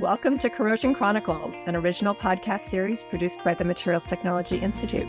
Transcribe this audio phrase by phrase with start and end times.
[0.00, 5.06] Welcome to Corrosion Chronicles, an original podcast series produced by the Materials Technology Institute.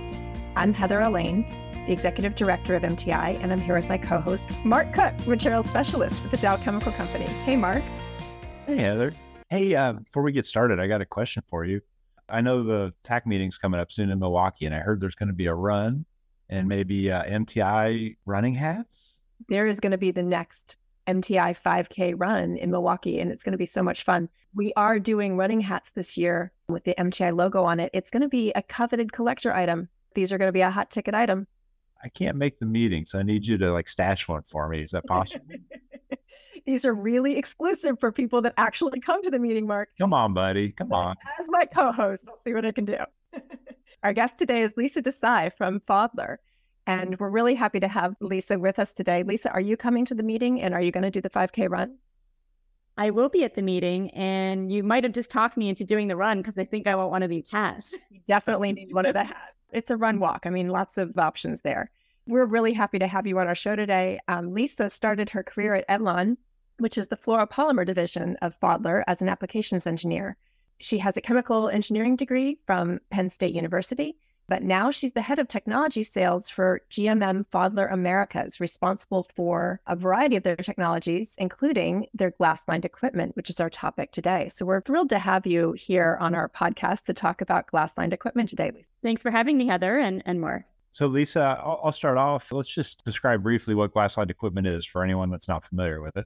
[0.58, 1.50] I'm Heather Allain,
[1.88, 5.68] the Executive Director of MTI, and I'm here with my co host, Marc Cook, Materials
[5.68, 7.24] Specialist with the Dow Chemical Company.
[7.24, 7.82] Hey, Marc.
[8.68, 9.14] Hey, Heather.
[9.50, 11.80] Hey, uh, before we get started, I got a question for you.
[12.28, 15.30] I know the TAC meeting's coming up soon in Milwaukee, and I heard there's going
[15.30, 16.04] to be a run
[16.50, 19.20] and maybe uh, MTI running hats.
[19.48, 20.76] There is going to be the next
[21.08, 24.30] MTI 5K run in Milwaukee, and it's going to be so much fun.
[24.54, 27.90] We are doing running hats this year with the MTI logo on it.
[27.94, 29.90] It's going to be a coveted collector item.
[30.16, 31.48] These are going to be a hot ticket item.
[32.04, 34.82] I can't make the meeting, so I need you to like stash one for me.
[34.82, 35.46] Is that possible?
[36.66, 39.90] These are really exclusive for people that actually come to the meeting, Marc.
[40.00, 40.72] Come on, buddy.
[40.72, 41.16] Come on.
[41.40, 42.98] As my co host, I'll see what I can do.
[44.04, 46.38] Our guest today is Lisa Desai from Pfaudler.
[46.88, 49.24] And we're really happy to have Lisa with us today.
[49.24, 51.70] Lisa, are you coming to the meeting and are you going to do the 5K
[51.70, 51.98] run?
[52.98, 56.08] I will be at the meeting, and you might have just talked me into doing
[56.08, 57.96] the run because I think I want one of these hats.
[58.12, 59.68] You definitely need one of the hats.
[59.72, 60.42] It's a run walk.
[60.46, 61.90] I mean, lots of options there.
[62.28, 64.20] We're really happy to have you on our show today.
[64.28, 66.38] Um, Lisa started her career at Edlon,
[66.78, 70.38] which is the fluoropolymer division of Pfaudler, as an applications engineer.
[70.80, 74.18] She has a chemical engineering degree from Penn State University
[74.52, 79.96] but now she's the head of technology sales for GMM Pfaudler Americas, responsible for a
[79.96, 84.50] variety of their technologies, including their glass lined equipment, which is our topic today.
[84.50, 88.12] So we're thrilled to have you here on our podcast to talk about glass lined
[88.12, 88.90] equipment today, Lisa.
[89.02, 90.66] Thanks for having me, Heather, and, and more.
[90.92, 92.52] So, Lisa, I'll, I'll start off.
[92.52, 96.18] Let's just describe briefly what glass lined equipment is for anyone that's not familiar with
[96.18, 96.26] it.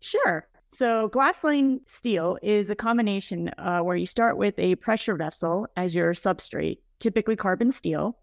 [0.00, 0.48] Sure.
[0.72, 5.68] So, glass lined steel is a combination uh, where you start with a pressure vessel
[5.76, 8.16] as your substrate typically carbon steel.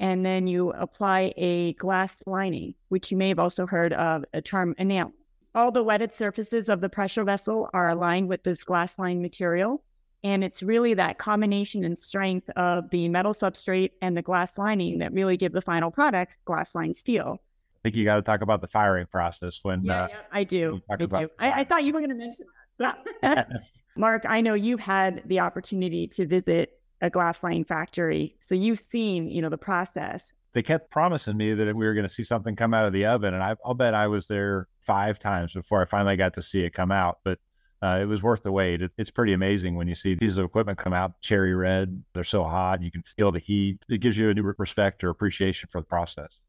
[0.00, 4.40] And then you apply a glass lining, which you may have also heard of a
[4.40, 5.12] term enamel.
[5.54, 9.82] All the wetted surfaces of the pressure vessel are aligned with this glass line material.
[10.22, 14.98] And it's really that combination and strength of the metal substrate and the glass lining
[14.98, 17.40] that really give the final product glass line steel.
[17.40, 19.84] I think you got to talk about the firing process when.
[19.84, 20.80] Yeah, uh, yeah I do.
[20.90, 21.08] I do.
[21.12, 21.28] I,
[21.60, 22.46] I, thought you were going to mention
[22.78, 22.98] that.
[23.22, 23.44] So.
[23.96, 28.36] Mark, I know you've had the opportunity to visit a glass line factory.
[28.40, 30.32] So you've seen, you know, the process.
[30.54, 33.06] They kept promising me that we were going to see something come out of the
[33.06, 36.42] oven, and I, will bet I was there five times before I finally got to
[36.42, 37.18] see it come out.
[37.22, 37.38] But
[37.82, 38.82] uh, it was worth the wait.
[38.82, 42.02] It, it's pretty amazing when you see pieces of equipment come out cherry red.
[42.14, 43.84] They're so hot, you can feel the heat.
[43.88, 46.40] It gives you a new respect or appreciation for the process.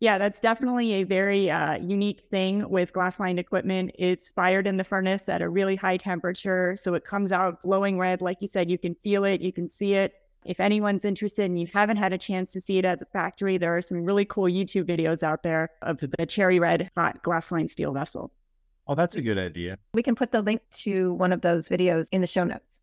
[0.00, 3.92] Yeah, that's definitely a very uh, unique thing with glass lined equipment.
[3.98, 6.74] It's fired in the furnace at a really high temperature.
[6.80, 8.22] So it comes out glowing red.
[8.22, 10.14] Like you said, you can feel it, you can see it.
[10.46, 13.58] If anyone's interested and you haven't had a chance to see it at the factory,
[13.58, 17.52] there are some really cool YouTube videos out there of the cherry red hot glass
[17.52, 18.32] lined steel vessel.
[18.86, 19.76] Oh, that's a good idea.
[19.92, 22.79] We can put the link to one of those videos in the show notes.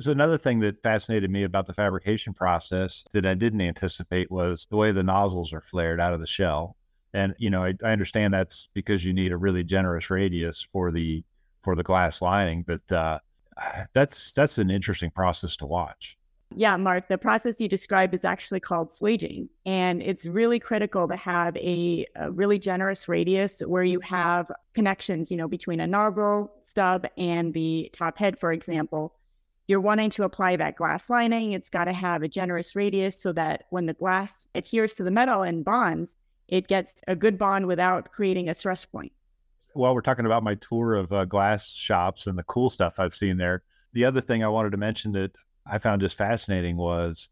[0.00, 4.66] So another thing that fascinated me about the fabrication process that I didn't anticipate was
[4.70, 6.76] the way the nozzles are flared out of the shell.
[7.14, 10.92] And you know, I, I understand that's because you need a really generous radius for
[10.92, 11.24] the
[11.62, 13.18] for the glass lining, but uh,
[13.92, 16.16] that's that's an interesting process to watch.
[16.54, 19.50] Yeah, Marc, the process you described is actually called swaging.
[19.66, 25.30] And it's really critical to have a, a, really generous radius where you have connections,
[25.30, 29.17] you know, between a nozzle stub and the top head, for example
[29.68, 33.32] you're wanting to apply that glass lining, it's got to have a generous radius so
[33.32, 36.16] that when the glass adheres to the metal and bonds,
[36.48, 39.12] it gets a good bond without creating a stress point.
[39.74, 43.14] While we're talking about my tour of uh, glass shops and the cool stuff I've
[43.14, 43.62] seen there,
[43.92, 45.32] the other thing I wanted to mention that
[45.66, 47.28] I found just fascinating was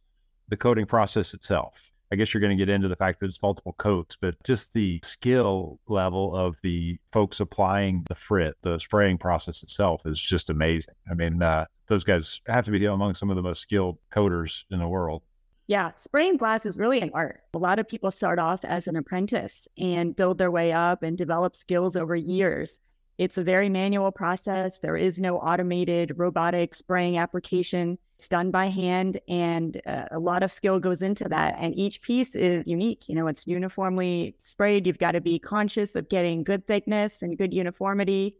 [0.48, 1.91] the coating process itself.
[2.12, 4.74] I guess you're going to get into the fact that it's multiple coats, but just
[4.74, 10.50] the skill level of the folks applying the frit, the spraying process itself is just
[10.50, 10.94] amazing.
[11.10, 14.64] I mean, uh, those guys have to be among some of the most skilled coaters
[14.70, 15.22] in the world.
[15.69, 17.41] Yeah, spraying glass is really an art.
[17.54, 21.19] A lot of people start off as an apprentice and build their way up and
[21.19, 22.80] develop skills over years.
[23.18, 24.78] It's a very manual process.
[24.78, 27.98] There is no automated robotic spraying application.
[28.18, 31.56] It's done by hand, and uh, a lot of skill goes into that.
[31.59, 33.09] And each piece is unique.
[33.09, 34.86] You know, it's uniformly sprayed.
[34.86, 38.36] You've got to be conscious of getting good thickness and good uniformity,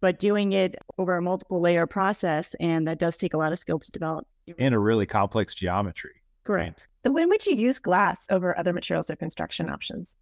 [0.00, 2.54] but doing it over a multiple layer process.
[2.60, 4.26] And that does take a lot of skill to develop.
[4.58, 6.22] In a really complex geometry.
[6.44, 6.88] Correct.
[7.04, 10.16] So, when would you use glass over other materials or construction options?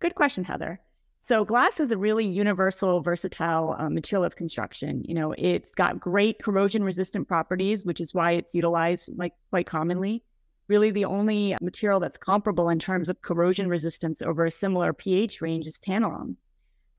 [0.00, 0.80] Good question, Heather.
[1.24, 5.04] So glass is a really universal, versatile uh, material of construction.
[5.06, 9.68] You know, it's got great corrosion resistant properties, which is why it's utilized like quite
[9.68, 10.24] commonly.
[10.66, 15.40] Really, the only material that's comparable in terms of corrosion resistance over a similar pH
[15.40, 16.34] range is tantalum.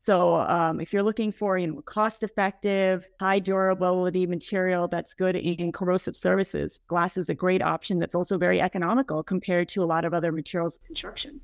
[0.04, 5.72] So um, if you're looking for, you know, cost-effective, high durability material that's good in
[5.72, 10.04] corrosive services, glass is a great option that's also very economical compared to a lot
[10.04, 11.40] of other materials of construction.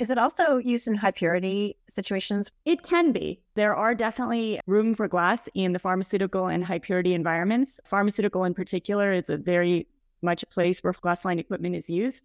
[0.00, 2.50] Is it also used in high purity situations?
[2.64, 3.40] It can be.
[3.54, 7.78] There are definitely room for glass in the pharmaceutical and high purity environments.
[7.84, 9.86] Pharmaceutical in particular is a very
[10.20, 12.24] much a place where glass line equipment is used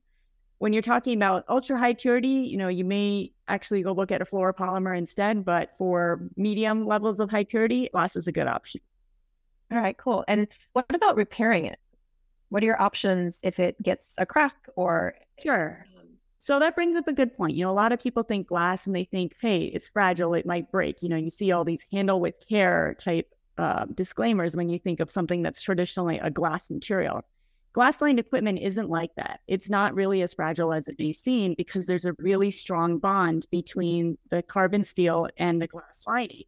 [0.59, 4.21] when you're talking about ultra high purity, you know, you may actually go look at
[4.21, 8.81] a fluoropolymer instead, but for medium levels of high purity, glass is a good option.
[9.71, 10.23] All right, cool.
[10.27, 11.79] And what about repairing it?
[12.49, 15.15] What are your options if it gets a crack or?
[15.43, 15.85] Sure.
[16.39, 17.57] So that brings up a good point.
[17.57, 20.45] You know, a lot of people think glass and they think, hey, it's fragile, it
[20.45, 21.03] might break.
[21.03, 25.01] You know, you see all these handle with care type uh, disclaimers when you think
[25.01, 27.25] of something that's traditionally a glass material.
[27.73, 29.41] Glass lined equipment isn't like that.
[29.47, 33.45] It's not really as fragile as it may seem because there's a really strong bond
[33.51, 36.43] between the carbon steel and the glass lining.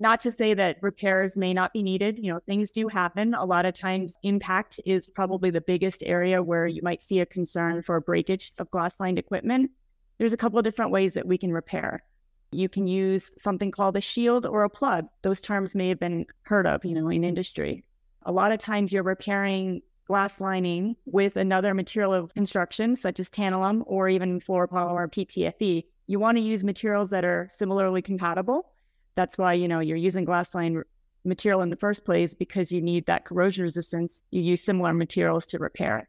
[0.00, 2.18] Not to say that repairs may not be needed.
[2.18, 3.34] You know, things do happen.
[3.34, 7.26] A lot of times, impact is probably the biggest area where you might see a
[7.26, 9.70] concern for breakage of glass lined equipment.
[10.18, 12.02] There's a couple of different ways that we can repair.
[12.50, 15.06] You can use something called a shield or a plug.
[15.22, 17.84] Those terms may have been heard of, you know, in industry.
[18.24, 19.82] A lot of times you're repairing
[20.12, 26.18] glass lining with another material of construction, such as tantalum or even fluoropolymer PTFE, you
[26.18, 28.72] want to use materials that are similarly compatible.
[29.14, 30.82] That's why, you know, you're using glass line
[31.24, 34.20] material in the first place because you need that corrosion resistance.
[34.30, 36.08] You use similar materials to repair it.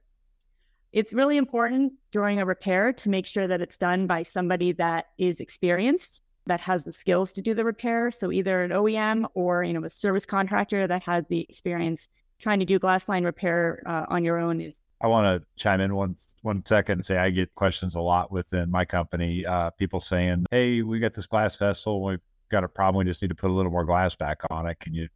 [0.92, 5.06] It's really important during a repair to make sure that it's done by somebody that
[5.18, 8.12] is experienced, that has the skills to do the repair.
[8.12, 12.10] So either an OEM or, you know, a service contractor that has the experience
[12.44, 15.82] trying to do glass line repair uh, on your own is I want to chime
[15.82, 19.46] in one one second and say I get questions a lot within my company.
[19.46, 22.02] Uh, people saying, "Hey, we got this glass vessel.
[22.02, 22.20] We've
[22.50, 23.06] got a problem.
[23.06, 24.80] We just need to put a little more glass back on it.
[24.80, 25.10] Can you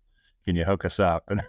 [0.45, 1.29] can you hook us up?"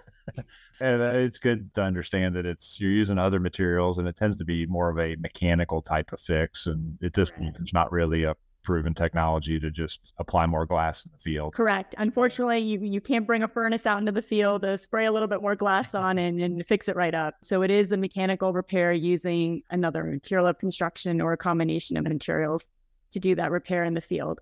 [0.81, 4.37] And, and it's good to understand that it's you're using other materials, and it tends
[4.37, 8.25] to be more of a mechanical type of fix, and it just it's not really
[8.25, 8.37] a
[8.69, 11.55] proven technology to just apply more glass in the field.
[11.55, 11.95] Correct.
[11.97, 15.27] Unfortunately, you, you can't bring a furnace out into the field to spray a little
[15.27, 17.37] bit more glass on and, and fix it right up.
[17.41, 22.05] So it is a mechanical repair using another material of construction or a combination of
[22.05, 22.69] materials
[23.13, 24.39] to do that repair in the field.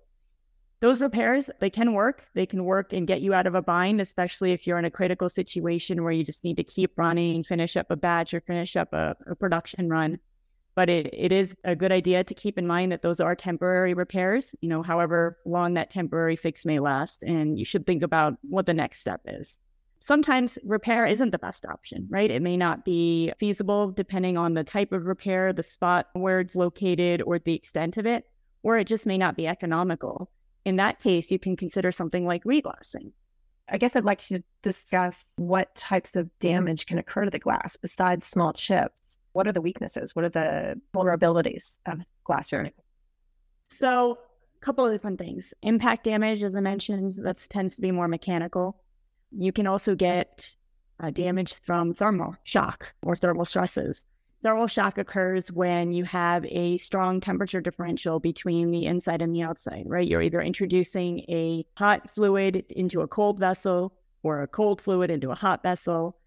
[0.81, 2.27] Those repairs, they can work.
[2.33, 4.91] They can work and get you out of a bind, especially if you're in a
[4.91, 8.75] critical situation where you just need to keep running, finish up a batch or finish
[8.75, 10.19] up a, a production run
[10.77, 13.95] but it, it is a good idea to keep in mind that those are temporary
[13.95, 17.23] repairs, you know, however long that temporary fix may last.
[17.23, 19.57] And you should think about what the next step is.
[20.01, 22.29] Sometimes repair isn't the best option, right?
[22.29, 26.55] It may not be feasible depending on the type of repair, the spot where it's
[26.55, 28.25] located, or the extent of it,
[28.61, 30.29] or it just may not be economical.
[30.63, 33.13] In that case, you can consider something like reglassing.
[33.67, 37.77] I guess I'd like to discuss what types of damage can occur to the glass
[37.77, 40.15] besides small chips what are the weaknesses?
[40.15, 42.71] What are the vulnerabilities of glassware?
[43.69, 44.17] So,
[44.59, 45.53] a couple of different things.
[45.61, 48.81] Impact damage, as I mentioned, that tends to be more mechanical.
[49.31, 50.49] You can also get
[50.99, 54.05] uh, damage from thermal shock or thermal stresses.
[54.43, 59.43] Thermal shock occurs when you have a strong temperature differential between the inside and the
[59.43, 60.07] outside, right?
[60.07, 65.29] You're either introducing a hot fluid into a cold vessel or a cold fluid into
[65.29, 66.17] a hot vessel.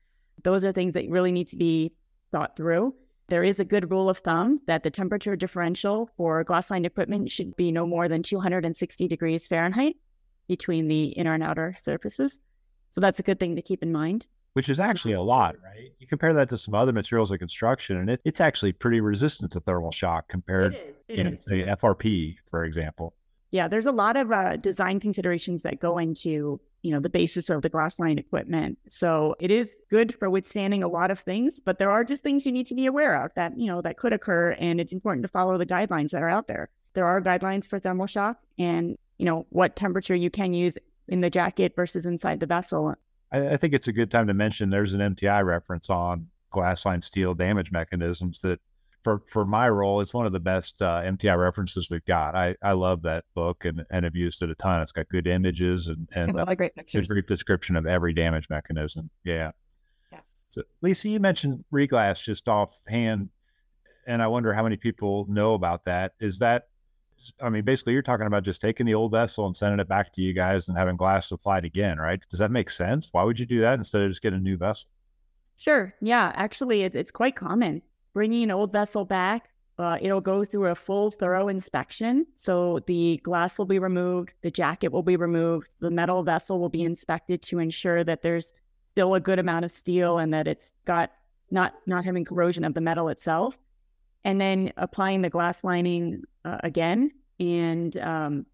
[0.44, 1.92] Those are things that really need to be
[2.30, 2.94] thought through.
[3.30, 7.30] There is a good rule of thumb that the temperature differential for glass line equipment
[7.30, 9.94] should be no more than 260 degrees Fahrenheit
[10.48, 12.40] between the inner and outer surfaces.
[12.90, 14.26] So that's a good thing to keep in mind.
[14.54, 15.92] Which is actually a lot, right?
[16.00, 19.52] You compare that to some other materials of construction, and it, it's actually pretty resistant
[19.52, 20.72] to thermal shock compared
[21.08, 23.14] to the FRP, for example.
[23.52, 27.50] Yeah, there's a lot of uh, design considerations that go into you know the basis
[27.50, 28.78] of the glass line equipment.
[28.88, 32.46] So it is good for withstanding a lot of things but there are just things
[32.46, 35.22] you need to be aware of that you know that could occur and it's important
[35.22, 36.68] to follow the guidelines that are out there.
[36.94, 41.20] There are guidelines for thermal shock and you know what temperature you can use in
[41.20, 42.94] the jacket versus inside the vessel.
[43.32, 46.84] I, I think it's a good time to mention there's an mti reference on glass
[46.84, 48.60] line steel damage mechanisms that
[49.02, 52.34] for for my role, it's one of the best uh, MTI references we've got.
[52.34, 54.82] I, I love that book and, and have used it a ton.
[54.82, 57.08] It's got good images and and a great pictures.
[57.08, 59.10] great description of every damage mechanism.
[59.24, 59.52] Yeah.
[60.12, 60.20] Yeah.
[60.50, 63.30] So Lisa, you mentioned reglass just offhand,
[64.06, 66.12] and I wonder how many people know about that.
[66.20, 66.68] Is that
[67.40, 70.12] I mean, basically, you're talking about just taking the old vessel and sending it back
[70.14, 72.20] to you guys and having glass applied again, right?
[72.30, 73.08] Does that make sense?
[73.12, 74.88] Why would you do that instead of just getting a new vessel?
[75.56, 75.94] Sure.
[76.00, 76.32] Yeah.
[76.34, 80.74] Actually, it's, it's quite common bringing an old vessel back, uh, it'll go through a
[80.74, 82.26] full, thorough inspection.
[82.38, 86.68] So the glass will be removed, the jacket will be removed, the metal vessel will
[86.68, 88.52] be inspected to ensure that there's
[88.92, 91.12] still a good amount of steel and that it's got
[91.50, 93.58] not not having corrosion of the metal itself.
[94.22, 97.10] And then applying the glass lining uh, again.
[97.38, 98.44] And um,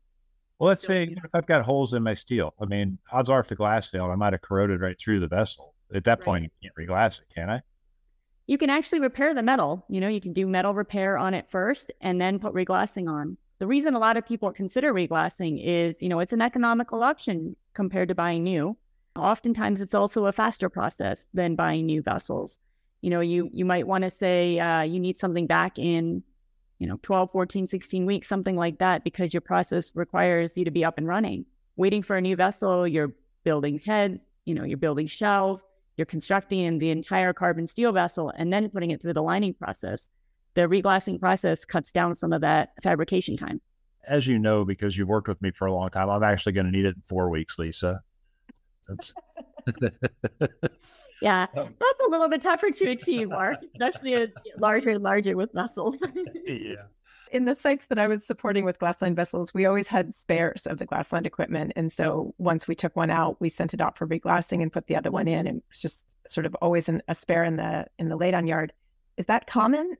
[0.61, 2.55] well, let's say if I've got holes in my steel.
[2.61, 5.29] I mean, odds are if the glass failed, I might have corroded right through the
[5.29, 5.75] vessel.
[5.93, 7.63] At that point, you can't reglass it, can I?
[8.47, 9.85] You can actually repair the metal.
[9.89, 13.37] You know, you can do metal repair on it first and then put reglassing on.
[13.59, 17.57] The reason a lot of people consider reglassing is, you know, it's an economical option
[17.75, 18.77] compared to buying new.
[19.17, 22.59] Oftentimes, it's also a faster process than buying new vessels.
[23.01, 26.23] You know, you you might want to say uh, you need something back in,
[26.79, 30.71] you know, 12, 14, 16 weeks, something like that, because your process requires you to
[30.71, 31.47] be up and running.
[31.77, 35.65] Waiting for a new vessel, you're building head, you know, you're building shells,
[35.97, 40.09] you're constructing the entire carbon steel vessel and then putting it through the lining process.
[40.55, 43.61] The reglassing process cuts down some of that fabrication time.
[44.07, 46.67] As you know, because you've worked with me for a long time, I'm actually going
[46.67, 48.01] to need it in four weeks, Lisa.
[48.89, 49.13] That's
[51.23, 55.37] yeah, um, that's a little bit tougher to achieve, Marc, especially a larger and larger
[55.37, 56.07] with vessels.
[56.47, 56.85] yeah
[57.33, 60.79] in the sites that I was supporting with glassline vessels, we always had spares of
[60.79, 61.73] the glassline equipment.
[61.77, 64.87] And so once we took one out, we sent it out for reglassing and put
[64.87, 65.47] the other one in.
[65.47, 68.73] And it's just sort of always an, a spare in the in the laydown yard.
[69.17, 69.97] Is that common?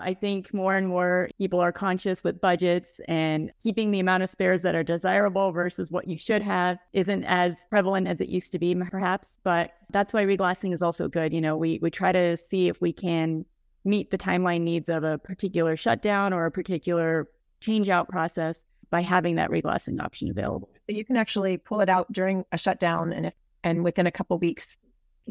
[0.00, 4.28] I think more and more people are conscious with budgets and keeping the amount of
[4.28, 8.50] spares that are desirable versus what you should have isn't as prevalent as it used
[8.52, 9.38] to be, perhaps.
[9.44, 11.32] But that's why reglassing is also good.
[11.32, 13.44] You know, we we try to see if we can
[13.84, 17.28] meet the timeline needs of a particular shutdown or a particular
[17.60, 20.70] change out process by having that reglassing option available.
[20.88, 24.38] You can actually pull it out during a shutdown and if, and within a couple
[24.38, 24.78] weeks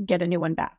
[0.06, 0.78] get a new one back.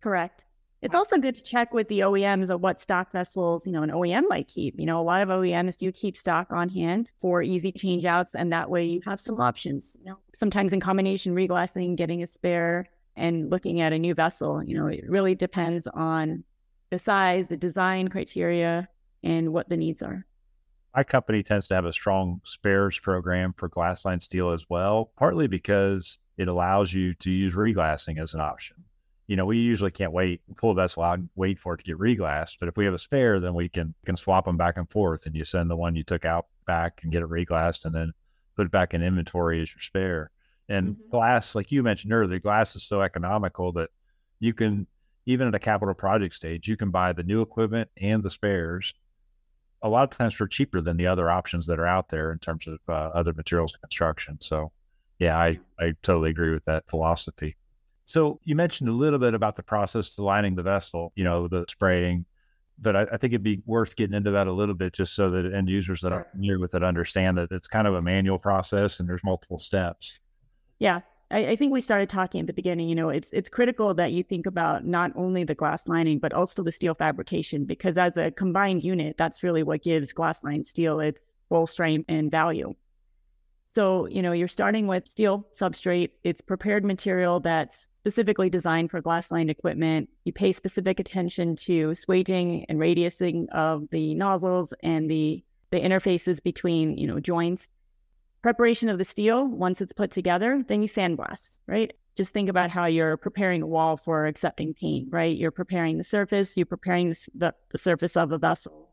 [0.00, 0.44] Correct.
[0.82, 3.90] It's also good to check with the OEMs of what stock vessels, you know, an
[3.90, 4.78] OEM might keep.
[4.78, 8.34] You know, a lot of OEMs do keep stock on hand for easy change outs,
[8.34, 9.96] and that way you have some options.
[9.98, 14.62] You know, sometimes in combination reglassing, getting a spare, and looking at a new vessel.
[14.62, 16.44] You know, it really depends on
[16.94, 18.88] the size, the design criteria,
[19.24, 20.24] and what the needs are.
[20.94, 25.48] My company tends to have a strong spares program for glass-lined steel as well, partly
[25.48, 28.76] because it allows you to use reglassing as an option.
[29.26, 31.84] You know, we usually can't wait, pull a vessel out and wait for it to
[31.84, 32.58] get reglassed.
[32.60, 35.26] But if we have a spare, then we can can swap them back and forth,
[35.26, 38.12] and you send the one you took out back and get it reglassed, and then
[38.54, 40.30] put it back in inventory as your spare.
[40.68, 41.10] And mm-hmm.
[41.10, 43.90] glass, like you mentioned earlier, glass is so economical that
[44.38, 44.86] you can
[45.26, 48.94] even at a capital project stage, you can buy the new equipment and the spares
[49.82, 52.38] a lot of times for cheaper than the other options that are out there in
[52.38, 54.38] terms of uh, other materials construction.
[54.40, 54.72] So,
[55.18, 57.56] yeah, I, I totally agree with that philosophy.
[58.06, 61.48] So, you mentioned a little bit about the process of lining the vessel, you know,
[61.48, 62.24] the spraying,
[62.78, 65.30] but I, I think it'd be worth getting into that a little bit just so
[65.30, 68.38] that end users that are familiar with it understand that it's kind of a manual
[68.38, 70.18] process and there's multiple steps.
[70.78, 71.00] Yeah,
[71.34, 72.88] I, I, think we started talking at the beginning.
[72.88, 76.32] You know, it's it's critical that you think about not only the glass lining but
[76.32, 80.66] also the steel fabrication because as a combined unit, that's really what gives glass lined
[80.66, 82.72] steel its full strength and value.
[83.74, 86.10] So you know, you're starting with steel substrate.
[86.22, 90.08] It's prepared material that's specifically designed for glass lined equipment.
[90.24, 96.40] You pay specific attention to swaging and radiusing of the nozzles and the the interfaces
[96.40, 97.66] between you know joints
[98.44, 101.94] preparation of the steel, once it's put together, then you sandblast, right?
[102.14, 105.34] Just think about how you're preparing a wall for accepting paint, right?
[105.34, 108.90] You're preparing the surface, you're preparing the, the surface of a vessel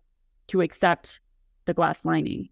[0.47, 1.19] to accept
[1.65, 2.47] the glass lining.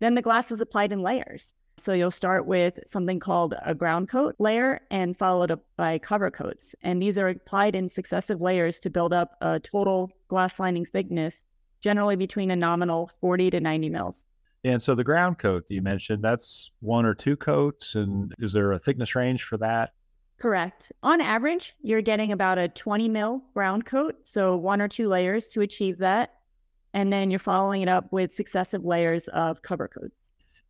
[0.00, 1.54] Then the glass is applied in layers.
[1.78, 6.30] So you'll start with something called a ground coat layer and followed up by cover
[6.30, 6.74] coats.
[6.82, 11.42] And these are applied in successive layers to build up a total glass lining thickness,
[11.80, 14.26] generally between a nominal 40 to 90 mils.
[14.64, 17.96] And so the ground coat that you mentioned, that's one or two coats.
[17.96, 19.92] And is there a thickness range for that?
[20.38, 20.90] Correct.
[21.02, 24.16] On average, you're getting about a 20 mil ground coat.
[24.24, 26.34] So one or two layers to achieve that.
[26.94, 30.14] And then you're following it up with successive layers of cover coats.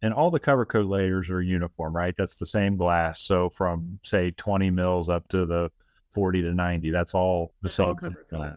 [0.03, 2.15] And all the cover coat layers are uniform, right?
[2.19, 3.23] That's the same glass.
[3.23, 5.71] So from say 20 mils up to the
[6.11, 7.95] 40 to 90, that's all the same
[8.29, 8.57] glass.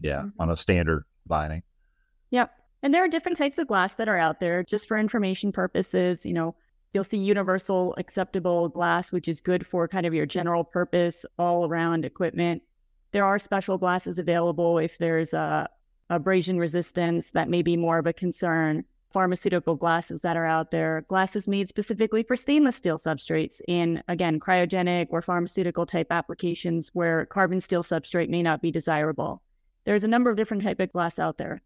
[0.00, 0.40] Yeah, mm-hmm.
[0.40, 1.62] on a standard lining.
[2.30, 2.50] Yep.
[2.82, 6.26] And there are different types of glass that are out there just for information purposes.
[6.26, 6.56] You know,
[6.92, 11.66] you'll see universal acceptable glass, which is good for kind of your general purpose, all
[11.66, 12.62] around equipment.
[13.12, 15.68] There are special glasses available if there's a
[16.10, 18.84] abrasion resistance that may be more of a concern.
[19.12, 24.40] Pharmaceutical glasses that are out there, glasses made specifically for stainless steel substrates in, again,
[24.40, 29.42] cryogenic or pharmaceutical type applications where carbon steel substrate may not be desirable.
[29.84, 31.60] There's a number of different type of glass out there.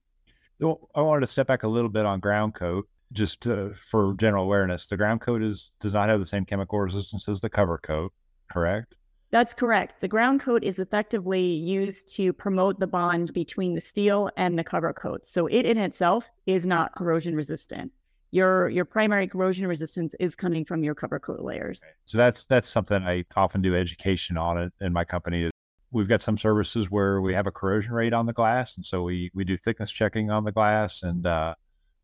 [0.63, 4.45] I wanted to step back a little bit on ground coat, just to, for general
[4.45, 4.87] awareness.
[4.87, 8.13] The ground coat is does not have the same chemical resistance as the cover coat,
[8.51, 8.95] correct?
[9.31, 10.01] That's correct.
[10.01, 14.65] The ground coat is effectively used to promote the bond between the steel and the
[14.65, 15.27] cover coat.
[15.27, 17.93] So it in itself is not corrosion resistant.
[18.31, 21.83] Your your primary corrosion resistance is coming from your cover coat layers.
[22.07, 25.51] So that's that's something I often do education on it in my company.
[25.93, 29.03] We've got some services where we have a corrosion rate on the glass, and so
[29.03, 31.55] we we do thickness checking on the glass, and uh,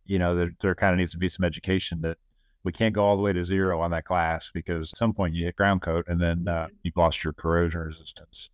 [0.07, 2.19] you know there there kind of needs to be some education that
[2.65, 5.35] we can't go all the way to zero on that glass because at some point
[5.35, 8.51] you hit ground coat and then uh, you've lost your corrosion resistance.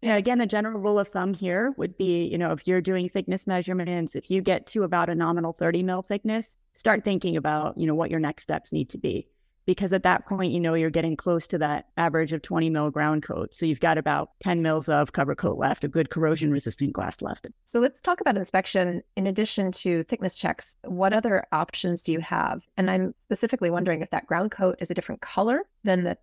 [0.00, 3.08] Yeah, again, a general rule of thumb here would be, you know, if you're doing
[3.08, 7.78] thickness measurements, if you get to about a nominal 30 mil thickness, start thinking about,
[7.78, 9.28] you know, what your next steps need to be
[9.66, 12.90] because at that point, you know, you're getting close to that average of 20 mil
[12.90, 13.54] ground coat.
[13.54, 17.22] So you've got about 10 mils of cover coat left, a good corrosion resistant glass
[17.22, 17.46] left.
[17.64, 19.02] So let's talk about inspection.
[19.16, 22.66] In addition to thickness checks, what other options do you have?
[22.76, 26.18] And I'm specifically wondering if that ground coat is a different color than the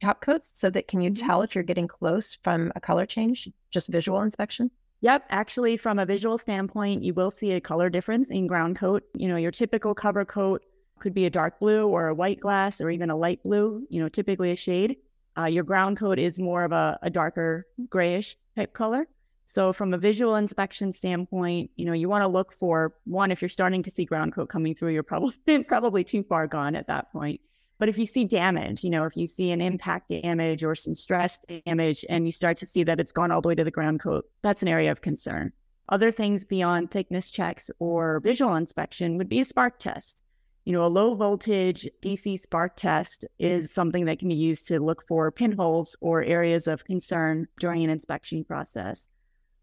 [0.00, 1.26] top coats so that can you mm-hmm.
[1.26, 4.70] tell if you're getting close from a color change, just visual inspection?
[5.02, 9.02] Yep, actually from a visual standpoint, you will see a color difference in ground coat.
[9.14, 10.62] You know, your typical cover coat
[11.02, 14.00] could be a dark blue or a white glass or even a light blue, you
[14.00, 14.96] know, typically a shade.
[15.36, 19.08] Uh, your ground coat is more of a, a darker grayish type color.
[19.46, 23.42] So from a visual inspection standpoint, you know, you want to look for one, if
[23.42, 26.86] you're starting to see ground coat coming through, you're probably probably too far gone at
[26.86, 27.40] that point.
[27.78, 30.94] But if you see damage, you know, if you see an impact damage or some
[30.94, 33.72] stress damage and you start to see that it's gone all the way to the
[33.72, 35.52] ground coat, that's an area of concern.
[35.88, 40.21] Other things beyond thickness checks or visual inspection would be a spark test
[40.64, 44.80] you know, a low voltage DC spark test is something that can be used to
[44.80, 49.08] look for pinholes or areas of concern during an inspection process.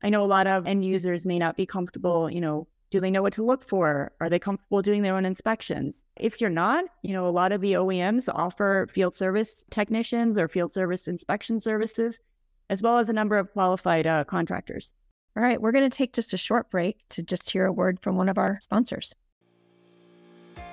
[0.04, 3.12] I know a lot of end users may not be comfortable, you know, do they
[3.12, 4.12] know what to look for?
[4.20, 6.04] Are they comfortable doing their own inspections?
[6.18, 10.48] If you're not, you know, a lot of the OEMs offer field service technicians or
[10.48, 12.20] field service inspection services,
[12.70, 14.94] as well as a number of qualified uh, contractors.
[15.38, 18.00] All right, we're going to take just a short break to just hear a word
[18.02, 19.14] from one of our sponsors.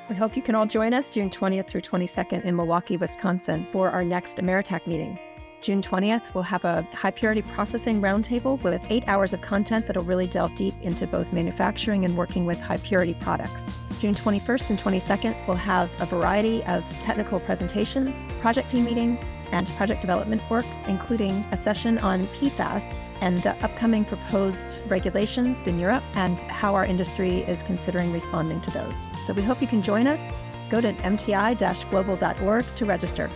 [0.09, 3.91] We hope you can all join us June 20th through 22nd in Milwaukee, Wisconsin for
[3.91, 5.19] our next Ameritech meeting.
[5.61, 10.05] June 20th, we'll have a high purity processing roundtable with eight hours of content that'll
[10.05, 13.67] really delve deep into both manufacturing and working with high purity products.
[13.99, 19.67] June 21st and 22nd, we'll have a variety of technical presentations, project team meetings, and
[19.71, 26.05] project development work, including a session on PFAS and the upcoming proposed regulations in Europe
[26.15, 29.07] and how our industry is considering responding to those.
[29.25, 30.23] So we hope you can join us.
[30.71, 33.31] Go to mti global.org to register.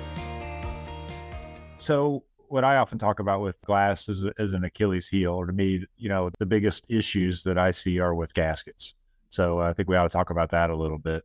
[1.79, 5.53] So, what I often talk about with glass is, is an Achilles heel, or to
[5.53, 8.95] me, you know, the biggest issues that I see are with gaskets.
[9.29, 11.25] So, I think we ought to talk about that a little bit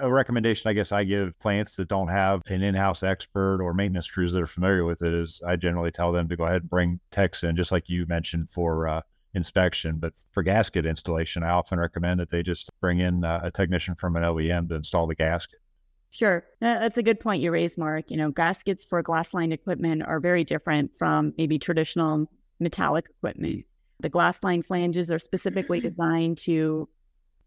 [0.00, 4.08] a recommendation I guess I give plants that don't have an in-house expert or maintenance
[4.08, 6.70] crews that are familiar with it is I generally tell them to go ahead and
[6.70, 9.02] bring techs in, just like you mentioned for uh,
[9.34, 9.98] inspection.
[9.98, 13.94] But for gasket installation, I often recommend that they just bring in uh, a technician
[13.94, 15.60] from an OEM to install the gasket.
[16.10, 16.44] Sure.
[16.60, 18.10] That's a good point you raised, Marc.
[18.10, 22.26] You know, gaskets for glass line equipment are very different from maybe traditional
[22.60, 23.64] metallic equipment.
[24.00, 26.88] The glass line flanges are specifically designed to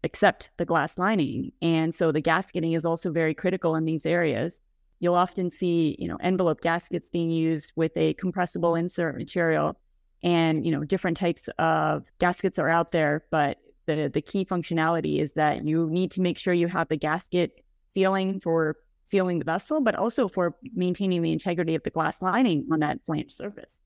[0.06, 1.52] accept the glass lining.
[1.60, 4.60] And so the gasketing is also very critical in these areas.
[5.00, 9.78] You'll often see, you know, envelope gaskets being used with a compressible insert material.
[10.22, 15.18] And, you know, different types of gaskets are out there, but the, the key functionality
[15.18, 19.44] is that you need to make sure you have the gasket sealing for sealing the
[19.44, 23.78] vessel, but also for maintaining the integrity of the glass lining on that flange surface.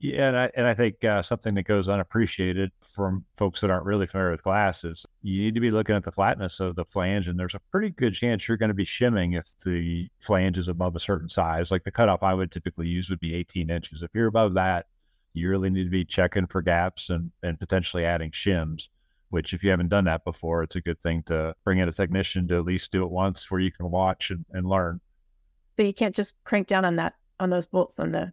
[0.00, 3.84] Yeah, and I, and I think uh, something that goes unappreciated from folks that aren't
[3.84, 6.84] really familiar with glass is you need to be looking at the flatness of the
[6.84, 10.56] flange, and there's a pretty good chance you're going to be shimming if the flange
[10.56, 11.72] is above a certain size.
[11.72, 14.04] Like the cutoff I would typically use would be 18 inches.
[14.04, 14.86] If you're above that,
[15.32, 18.88] you really need to be checking for gaps and, and potentially adding shims.
[19.30, 21.92] Which, if you haven't done that before, it's a good thing to bring in a
[21.92, 25.00] technician to at least do it once, where you can watch and, and learn.
[25.76, 28.32] But you can't just crank down on that on those bolts on the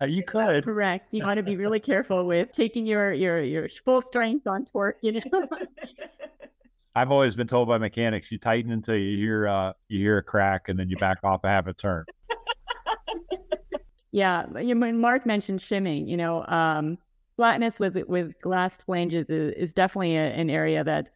[0.08, 0.64] you could.
[0.64, 1.12] Correct.
[1.12, 4.98] You want to be really careful with taking your your your full strength on torque.
[5.02, 5.48] You know.
[6.94, 10.22] I've always been told by mechanics, you tighten until you hear uh, you hear a
[10.22, 12.04] crack, and then you back off and have a turn.
[14.12, 16.08] yeah, you Marc mentioned shimming.
[16.08, 16.98] You know, um,
[17.36, 21.08] flatness with with glass flanges is, is definitely a, an area that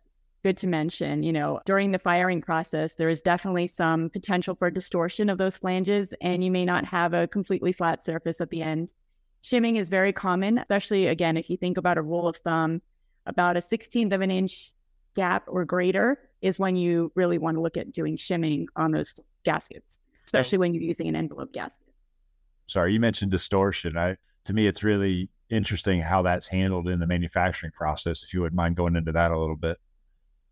[0.45, 4.71] good to mention, you know, during the firing process, there is definitely some potential for
[4.71, 8.61] distortion of those flanges, and you may not have a completely flat surface at the
[8.61, 8.93] end.
[9.41, 12.83] Shimming is very common, especially again, if you think about a rule of thumb,
[13.25, 14.73] about a 16th of an inch
[15.17, 19.19] gap or greater is when you really want to look at doing shimming on those
[19.45, 20.21] gaskets, oh.
[20.27, 21.89] especially when you're using an envelope gasket.
[22.67, 23.97] Sorry, you mentioned distortion.
[23.97, 28.23] I to me, it's really interesting how that's handled in the manufacturing process.
[28.23, 29.79] If you wouldn't mind going into that a little bit.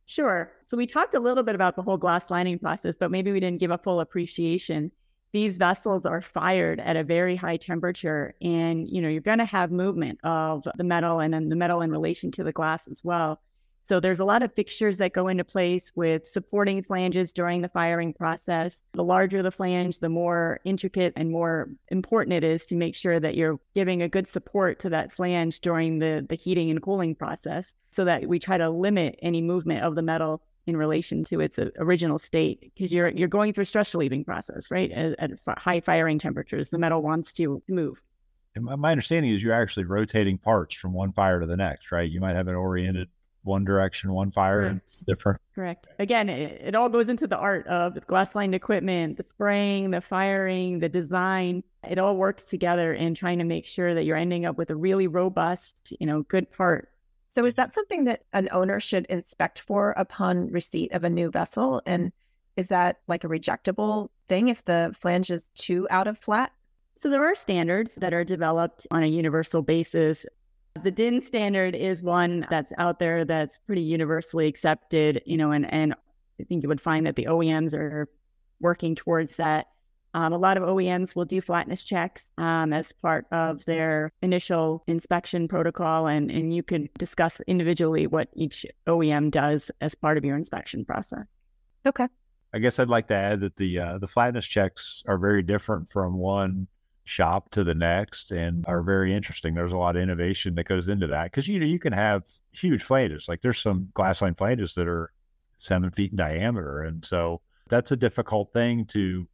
[0.07, 0.53] Sure.
[0.67, 3.41] So we talked a little bit about the whole glass lining process, but maybe we
[3.41, 4.91] didn't give a full appreciation.
[5.33, 9.45] These vessels are fired at a very high temperature, and you know you're going to
[9.47, 13.03] have movement of the metal and then the metal in relation to the glass as
[13.03, 13.41] well.
[13.85, 17.69] So there's a lot of fixtures that go into place with supporting flanges during the
[17.69, 18.83] firing process.
[18.93, 23.19] The larger the flange, the more intricate and more important it is to make sure
[23.19, 27.15] that you're giving a good support to that flange during the, the heating and cooling
[27.15, 31.41] process so that we try to limit any movement of the metal in relation to
[31.41, 34.93] its uh, original state because you're you're going through stress relieving process, right?
[34.93, 38.01] At, at high firing temperatures, the metal wants to move.
[38.55, 42.11] And my understanding is you're actually rotating parts from one fire to the next, right?
[42.11, 43.09] You might have it oriented
[43.45, 45.41] one direction, one fire, and it's different.
[45.55, 45.89] Correct.
[45.99, 49.91] Again, it, it all goes into the art of the glass lined equipment, the spraying,
[49.91, 51.63] the firing, the design.
[51.89, 54.77] It all works together in trying to make sure that you're ending up with a
[54.77, 56.89] really robust, you know, good part.
[57.29, 61.31] So, is that something that an owner should inspect for upon receipt of a new
[61.31, 61.83] vessel?
[61.87, 62.13] And
[62.57, 66.53] is that like a rejectable thing if the flange is too out of flat?
[66.97, 70.27] So, there are standards that are developed on a universal basis
[70.83, 75.73] the DIN standard is one that's out there that's pretty universally accepted, you know, and,
[75.73, 75.95] and
[76.41, 78.09] I think you would find that the OEMs are
[78.61, 79.67] working towards that.
[80.15, 84.85] Um, a lot of OEMs will do flatness checks um, as part of their initial
[84.87, 90.25] inspection protocol, and, and you can discuss individually what each OEM does as part of
[90.25, 91.25] your inspection process.
[91.87, 92.07] Okay.
[92.55, 95.89] I guess I'd like to add that the uh, the flatness checks are very different
[95.89, 96.69] from one
[97.05, 99.55] shop to the next and are very interesting.
[99.55, 102.25] There's a lot of innovation that goes into that because you know you can have
[102.53, 103.29] huge flanges.
[103.29, 105.13] Like there's some glass line flanges that are
[105.59, 109.27] seven feet in diameter, and so that's a difficult thing to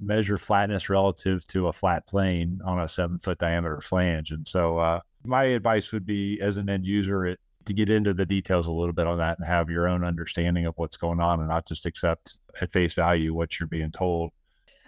[0.00, 4.30] measure flatness relative to a flat plane on a seven foot diameter flange.
[4.30, 8.14] And so uh, my advice would be as an end user it, to get into
[8.14, 11.20] the details a little bit on that and have your own understanding of what's going
[11.20, 14.30] on and not just accept at face value what you're being told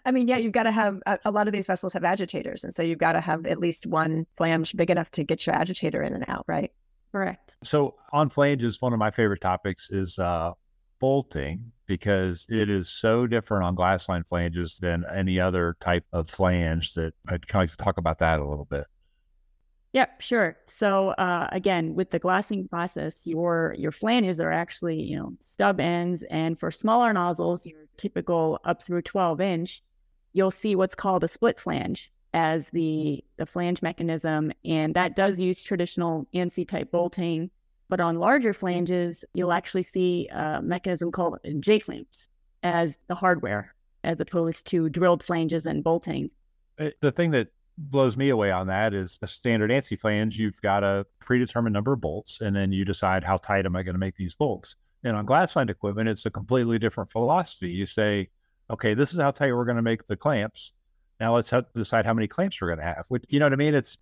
[0.04, 2.64] I mean, yeah, you've got to have a, a, lot of these vessels have agitators.
[2.64, 5.54] And so you've got to have at least one flange big enough to get your
[5.54, 6.72] agitator in and out, right?
[7.12, 7.56] Correct.
[7.62, 10.52] So on flanges, one of my favorite topics is uh,
[11.00, 16.30] bolting because it is so different on glass line flanges than any other type of
[16.30, 18.86] flange that I'd kind of like to talk about that a little bit.
[19.92, 20.56] Yep, sure.
[20.66, 25.80] So uh, again, with the glassing process, your your flanges are actually you know stub
[25.80, 29.82] ends, and for smaller nozzles, your typical up through 12 inch,
[30.32, 35.40] you'll see what's called a split flange as the the flange mechanism, and that does
[35.40, 37.50] use traditional ANSI type bolting.
[37.88, 42.28] But on larger flanges, you'll actually see a mechanism called J clamps
[42.62, 46.30] as the hardware, as opposed to drilled flanges and bolting.
[46.78, 50.38] Uh, the thing that blows me away on that is a standard ANSI flange.
[50.38, 53.82] You've got a predetermined number of bolts, and then you decide how tight am I
[53.82, 54.76] going to make these bolts.
[55.02, 57.70] And on glass line equipment, it's a completely different philosophy.
[57.70, 58.28] You say,
[58.70, 60.72] okay, this is how tight we're going to make the clamps.
[61.18, 63.04] Now let's decide how many clamps we're going to have.
[63.08, 63.74] Which, you know what I mean?
[63.74, 63.98] It's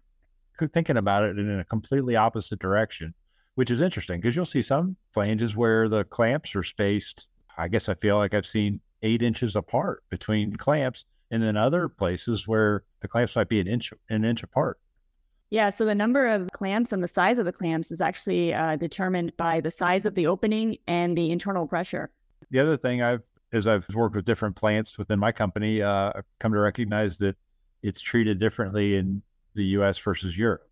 [0.73, 3.15] thinking about it in a completely opposite direction,
[3.55, 7.29] which is interesting because you'll see some flanges where the clamps are spaced.
[7.57, 11.89] I guess I feel like I've seen eight inches apart between clamps, and then other
[11.89, 14.79] places where the clamps might be an inch an inch apart.
[15.51, 18.77] Yeah, so the number of clamps and the size of the clamps is actually uh,
[18.77, 22.11] determined by the size of the opening and the internal pressure.
[22.51, 26.25] The other thing I've as I've worked with different plants within my company, uh, I've
[26.39, 27.37] come to recognize that
[27.83, 29.23] it's treated differently in
[29.55, 29.99] the U.S.
[29.99, 30.69] versus Europe.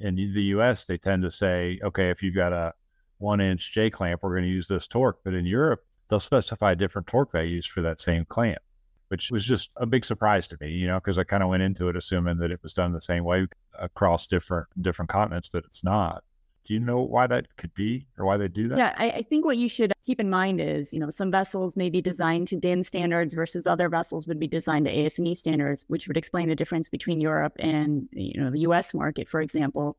[0.00, 2.72] In the U.S., they tend to say, okay, if you've got a
[3.18, 5.18] one inch J clamp, we're going to use this torque.
[5.24, 8.62] But in Europe, they'll specify different torque values for that same clamp,
[9.08, 11.62] which was just a big surprise to me, you know, because I kind of went
[11.62, 13.46] into it assuming that it was done the same way
[13.78, 16.22] across different different continents, but it's not.
[16.68, 18.76] Do you know why that could be or why they do that?
[18.76, 21.78] Yeah, I, I, think what you should keep in mind is, you know, some vessels
[21.78, 25.86] may be designed to DIN standards versus other vessels would be designed to ASME standards,
[25.88, 29.96] which would explain the difference between Europe and, you know, the US market, for example.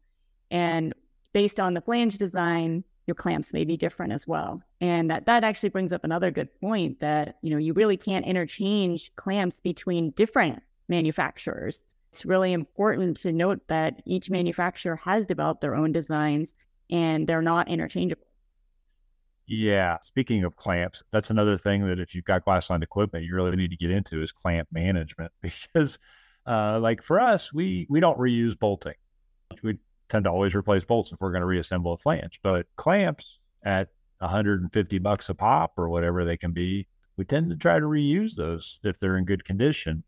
[0.51, 0.93] And
[1.33, 4.61] based on the flange design, your clamps may be different as well.
[4.79, 8.27] And that, that actually brings up another good point that, you know, you really can't
[8.27, 15.61] interchange clamps between different manufacturers it's really important to note that each manufacturer has developed
[15.61, 16.53] their own designs
[16.89, 18.25] and they're not interchangeable.
[19.47, 19.97] Yeah.
[20.01, 23.55] Speaking of clamps, that's another thing that if you've got glass lined equipment, you really
[23.55, 25.99] need to get into is clamp management because,
[26.45, 28.93] uh, like for us, we we don't reuse bolting.
[29.63, 32.39] We tend to always replace bolts if we're going to reassemble a flange.
[32.43, 37.55] But clamps at 150 bucks a pop or whatever they can be, we tend to
[37.55, 40.03] try to reuse those if they're in good condition.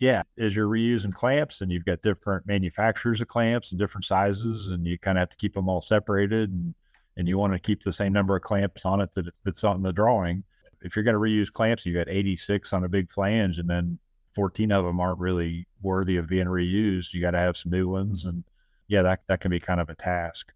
[0.00, 4.70] Yeah, as you're reusing clamps and you've got different manufacturers of clamps and different sizes,
[4.70, 6.74] and you kind of have to keep them all separated, and,
[7.18, 9.82] and you want to keep the same number of clamps on it that that's on
[9.82, 10.42] the drawing.
[10.80, 13.98] If you're going to reuse clamps, you got 86 on a big flange, and then
[14.34, 17.12] 14 of them aren't really worthy of being reused.
[17.12, 18.42] You got to have some new ones, and
[18.88, 20.50] yeah, that that can be kind of a task.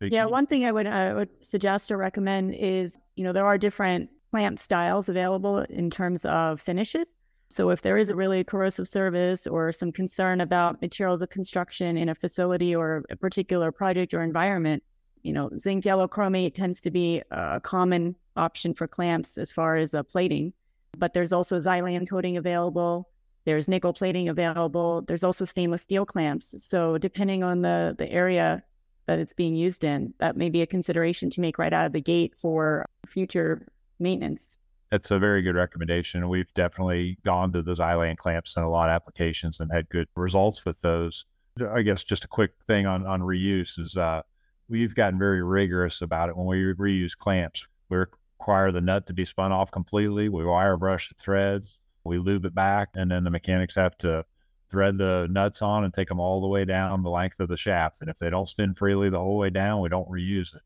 [0.00, 3.44] But yeah, one thing I would I would suggest or recommend is you know there
[3.44, 7.08] are different clamp styles available in terms of finishes.
[7.50, 11.96] So if there is a really corrosive service or some concern about materials of construction
[11.96, 14.82] in a facility or a particular project or environment,
[15.22, 19.76] you know, zinc yellow chromate tends to be a common option for clamps as far
[19.76, 20.52] as uh, plating.
[20.96, 23.08] But there's also Xylan coating available.
[23.44, 25.02] There's nickel plating available.
[25.02, 26.54] There's also stainless steel clamps.
[26.58, 28.62] So depending on the the area
[29.06, 31.92] that it's being used in, that may be a consideration to make right out of
[31.92, 33.66] the gate for future
[33.98, 34.57] maintenance.
[34.90, 36.28] That's a very good recommendation.
[36.28, 40.08] We've definitely gone to those Xylan clamps in a lot of applications and had good
[40.16, 41.26] results with those.
[41.72, 44.22] I guess just a quick thing on, on reuse is uh,
[44.68, 47.66] we've gotten very rigorous about it when we reuse clamps.
[47.90, 50.28] We require the nut to be spun off completely.
[50.28, 54.24] We wire brush the threads, we lube it back, and then the mechanics have to
[54.70, 57.56] thread the nuts on and take them all the way down the length of the
[57.56, 58.00] shaft.
[58.00, 60.62] And if they don't spin freely the whole way down, we don't reuse it.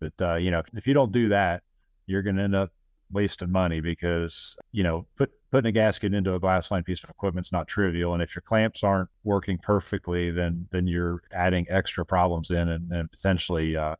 [0.00, 1.62] But uh, you know, if, if you don't do that,
[2.06, 2.72] you're going to end up
[3.12, 7.10] wasting money because you know put putting a gasket into a glass line piece of
[7.10, 8.12] equipment is not trivial.
[8.14, 12.90] And if your clamps aren't working perfectly then then you're adding extra problems in and,
[12.90, 13.96] and potentially uh,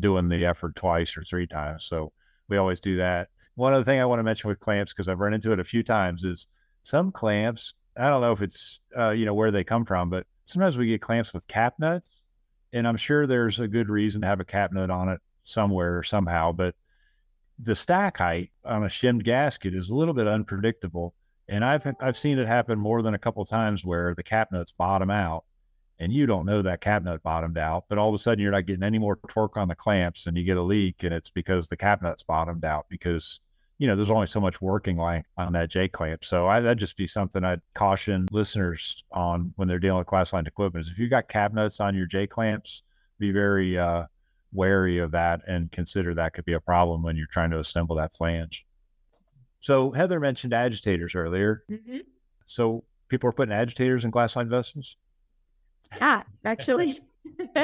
[0.00, 1.84] doing the effort twice or three times.
[1.84, 2.12] So
[2.48, 3.28] we always do that.
[3.54, 5.64] One other thing i want to mention with clamps because i've run into it a
[5.64, 6.46] few times is
[6.84, 10.26] some clamps i don't know if it's uh, you know where they come from but
[10.44, 12.22] sometimes we get clamps with cap nuts
[12.72, 15.98] and i'm sure there's a good reason to have a cap nut on it somewhere
[15.98, 16.76] or somehow but
[17.58, 21.14] the stack height on a shimmed gasket is a little bit unpredictable.
[21.48, 24.72] And I've I've seen it happen more than a couple times where the cap nuts
[24.72, 25.44] bottom out
[25.98, 28.52] and you don't know that cap nut bottomed out, but all of a sudden you're
[28.52, 31.30] not getting any more torque on the clamps and you get a leak and it's
[31.30, 33.40] because the cap nuts bottomed out because
[33.78, 36.24] you know there's only so much working length on that J clamp.
[36.24, 40.32] So I, that'd just be something I'd caution listeners on when they're dealing with glass
[40.32, 42.82] line equipment is if you've got cap nuts on your J clamps,
[43.18, 44.04] be very uh,
[44.52, 47.96] wary of that and consider that could be a problem when you're trying to assemble
[47.96, 48.66] that flange.
[49.60, 51.64] So Heather mentioned agitators earlier.
[51.70, 51.98] Mm-hmm.
[52.46, 54.96] So people are putting agitators in glass line vessels?
[55.96, 57.00] Yeah, actually,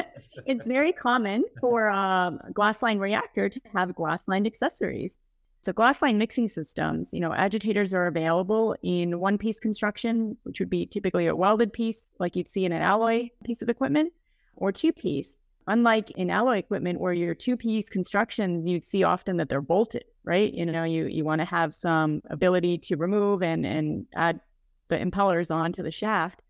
[0.47, 5.17] it's very common for um, glass line reactor to have glass line accessories.
[5.63, 10.61] So glass line mixing systems, you know, agitators are available in one piece construction, which
[10.61, 14.13] would be typically a welded piece, like you'd see in an alloy piece of equipment,
[14.57, 15.35] or two piece.
[15.67, 20.05] Unlike in alloy equipment where your two piece construction, you'd see often that they're bolted,
[20.23, 20.53] right?
[20.53, 24.41] You know, you, you want to have some ability to remove and, and add
[24.89, 26.43] the impellers onto the shaft.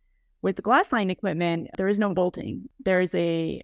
[0.42, 2.68] With the glass line equipment, there is no bolting.
[2.84, 3.62] There's a,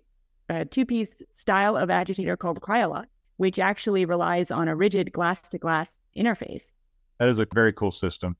[0.48, 5.42] a two piece style of agitator called Cryolock, which actually relies on a rigid glass
[5.48, 6.70] to glass interface.
[7.18, 8.36] That is a very cool system.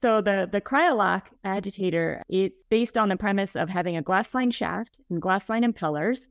[0.00, 4.50] So the the Cryolock agitator, it's based on the premise of having a glass line
[4.50, 6.28] shaft and glass line impellers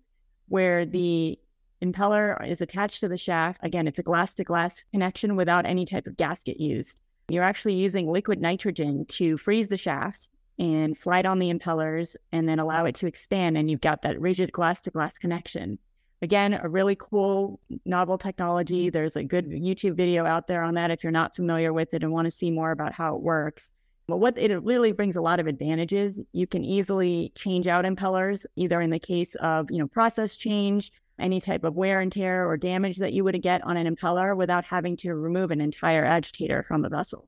[0.47, 1.37] where the
[1.83, 3.59] impeller is attached to the shaft.
[3.63, 6.97] Again, it's a glass to glass connection without any type of gasket used.
[7.29, 10.29] You're actually using liquid nitrogen to freeze the shaft
[10.59, 13.57] and slide on the impellers and then allow it to expand.
[13.57, 15.77] And you've got that rigid glass to glass connection.
[16.21, 18.89] Again, a really cool, novel technology.
[18.89, 22.01] There's a good YouTube video out there on that if you're not familiar with it
[22.01, 23.69] and want to see more about how it works.
[24.07, 26.19] But what it really brings a lot of advantages.
[26.31, 30.91] You can easily change out impellers, either in the case of, you know, process change,
[31.19, 34.35] any type of wear and tear or damage that you would get on an impeller
[34.35, 37.27] without having to remove an entire agitator from the vessel.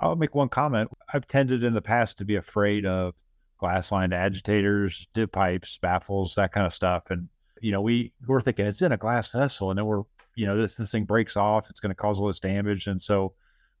[0.00, 0.90] I'll make one comment.
[1.12, 3.14] I've tended in the past to be afraid of
[3.58, 7.10] glass lined agitators, dip pipes, baffles, that kind of stuff.
[7.10, 7.28] And,
[7.60, 10.02] you know, we we're thinking it's in a glass vessel and then we're,
[10.36, 12.86] you know, this, this thing breaks off, it's going to cause all this damage.
[12.86, 13.34] And so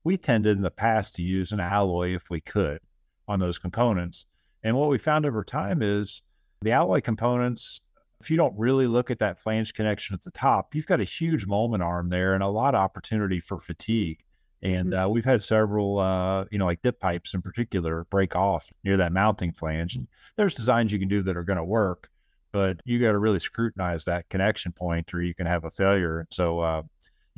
[0.08, 2.80] we tended in the past to use an alloy if we could
[3.28, 4.24] on those components.
[4.62, 6.22] And what we found over time is
[6.62, 7.82] the alloy components,
[8.18, 11.04] if you don't really look at that flange connection at the top, you've got a
[11.04, 14.24] huge moment arm there and a lot of opportunity for fatigue.
[14.62, 14.98] And mm-hmm.
[14.98, 18.96] uh, we've had several, uh, you know, like dip pipes in particular, break off near
[18.96, 19.94] that mounting flange.
[19.94, 22.08] And there's designs you can do that are going to work,
[22.50, 26.26] but you got to really scrutinize that connection point or you can have a failure.
[26.30, 26.82] So, uh,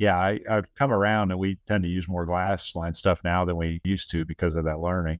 [0.01, 3.45] yeah, I, have come around and we tend to use more glass line stuff now
[3.45, 5.19] than we used to because of that learning.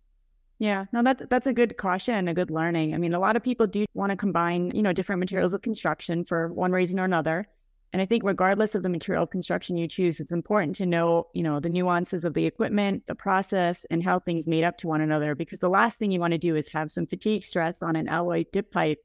[0.57, 2.95] Yeah, no, that's that's a good caution and a good learning.
[2.95, 5.61] I mean, a lot of people do want to combine, you know, different materials of
[5.61, 7.47] construction for one reason or another.
[7.93, 11.43] And I think regardless of the material construction you choose, it's important to know, you
[11.43, 15.01] know, the nuances of the equipment, the process, and how things made up to one
[15.01, 15.35] another.
[15.35, 18.07] Because the last thing you want to do is have some fatigue stress on an
[18.07, 18.97] alloy dip pipe,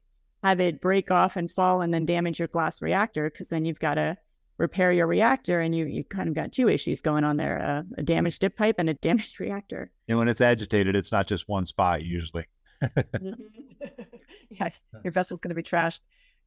[0.43, 3.79] have it break off and fall and then damage your glass reactor, because then you've
[3.79, 4.17] got to
[4.57, 7.83] repair your reactor and you you kind of got two issues going on there, uh,
[7.97, 9.91] a damaged dip pipe and a damaged reactor.
[10.07, 12.45] And when it's agitated, it's not just one spot usually.
[14.49, 14.69] yeah,
[15.03, 15.99] your vessel's going to be trashed.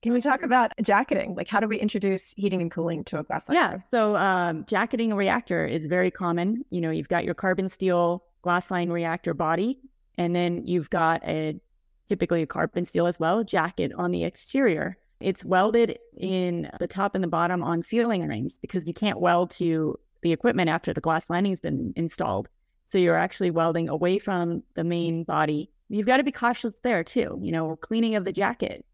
[0.02, 1.34] Can we talk about jacketing?
[1.34, 3.56] Like, how do we introduce heating and cooling to a glass line?
[3.56, 3.78] Yeah.
[3.90, 6.64] So, um, jacketing a reactor is very common.
[6.70, 9.78] You know, you've got your carbon steel glass line reactor body,
[10.16, 11.60] and then you've got a
[12.08, 14.96] typically a carbon steel as well jacket on the exterior.
[15.20, 19.50] It's welded in the top and the bottom on sealing rings because you can't weld
[19.52, 22.48] to the equipment after the glass lining has been installed.
[22.86, 25.70] So you're actually welding away from the main body.
[25.88, 27.38] You've got to be cautious there too.
[27.42, 28.84] You know, cleaning of the jacket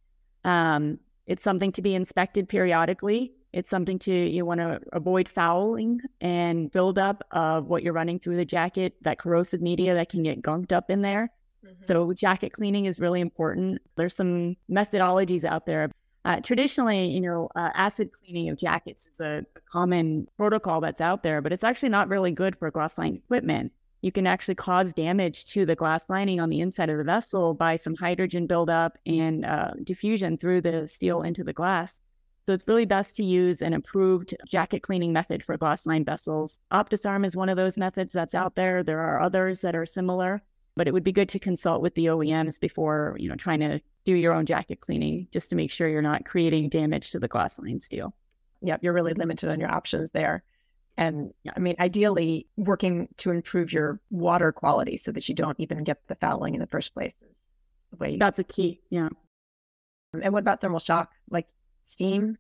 [0.46, 3.32] um, it's something to be inspected periodically.
[3.52, 8.36] It's something to you want to avoid fouling and buildup of what you're running through
[8.36, 11.32] the jacket, that corrosive media that can get gunked up in there.
[11.64, 11.84] Mm-hmm.
[11.84, 13.82] So jacket cleaning is really important.
[13.96, 15.90] There's some methodologies out there.
[16.26, 21.00] Uh, traditionally, you know, uh, acid cleaning of jackets is a, a common protocol that's
[21.00, 23.72] out there, but it's actually not really good for glass line equipment
[24.06, 27.54] you can actually cause damage to the glass lining on the inside of the vessel
[27.54, 32.00] by some hydrogen buildup and uh, diffusion through the steel into the glass.
[32.44, 36.60] So it's really best to use an improved jacket cleaning method for glass line vessels.
[36.70, 38.84] Optisarm is one of those methods that's out there.
[38.84, 40.40] There are others that are similar,
[40.76, 43.80] but it would be good to consult with the OEMs before, you know, trying to
[44.07, 47.29] do your own jacket cleaning just to make sure you're not creating damage to the
[47.29, 48.14] glass line steel.
[48.62, 49.21] Yep, you're really mm-hmm.
[49.21, 50.42] limited on your options there.
[50.97, 55.85] And I mean, ideally, working to improve your water quality so that you don't even
[55.85, 57.49] get the fouling in the first place is,
[57.90, 58.16] the way.
[58.16, 58.81] That's a key.
[58.88, 59.09] Yeah.
[60.14, 61.12] Um, and what about thermal shock?
[61.29, 61.49] Like
[61.85, 62.38] steam?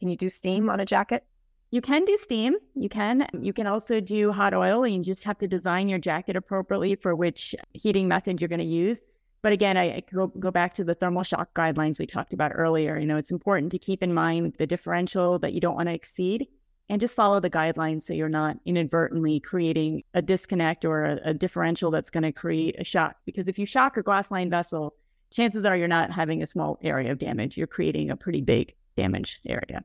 [0.00, 1.24] Can you do steam on a jacket?
[1.70, 2.56] You can do steam.
[2.74, 3.26] You can.
[3.40, 4.84] You can also do hot oil.
[4.84, 8.58] And you just have to design your jacket appropriately for which heating method you're going
[8.58, 9.00] to use.
[9.44, 12.52] But again, I, I go go back to the thermal shock guidelines we talked about
[12.54, 12.98] earlier.
[12.98, 15.94] You know, it's important to keep in mind the differential that you don't want to
[15.94, 16.48] exceed
[16.88, 21.34] and just follow the guidelines so you're not inadvertently creating a disconnect or a, a
[21.34, 23.16] differential that's going to create a shock.
[23.26, 24.94] Because if you shock a glass line vessel,
[25.30, 27.58] chances are you're not having a small area of damage.
[27.58, 29.84] You're creating a pretty big damage area.